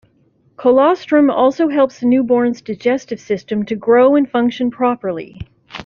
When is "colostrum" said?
0.57-1.29